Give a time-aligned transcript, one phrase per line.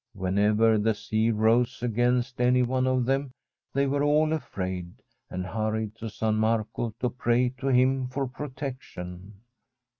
[0.13, 3.31] Whenever the sea rose against any one of them
[3.71, 9.35] they were all afraid, and hurried to San Marco to pray to him for protection.